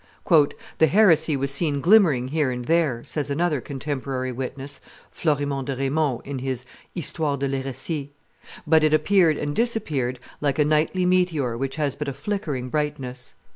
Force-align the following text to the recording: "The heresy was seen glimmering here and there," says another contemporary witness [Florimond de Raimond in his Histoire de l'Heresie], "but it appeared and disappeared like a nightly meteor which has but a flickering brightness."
"The 0.79 0.87
heresy 0.87 1.37
was 1.37 1.51
seen 1.51 1.79
glimmering 1.79 2.29
here 2.29 2.49
and 2.49 2.65
there," 2.65 3.03
says 3.03 3.29
another 3.29 3.61
contemporary 3.61 4.31
witness 4.31 4.81
[Florimond 5.11 5.65
de 5.67 5.75
Raimond 5.77 6.21
in 6.25 6.39
his 6.39 6.65
Histoire 6.95 7.37
de 7.37 7.47
l'Heresie], 7.47 8.11
"but 8.65 8.83
it 8.83 8.95
appeared 8.95 9.37
and 9.37 9.55
disappeared 9.55 10.19
like 10.41 10.57
a 10.57 10.65
nightly 10.65 11.05
meteor 11.05 11.55
which 11.55 11.75
has 11.75 11.95
but 11.95 12.07
a 12.07 12.13
flickering 12.13 12.69
brightness." 12.69 13.35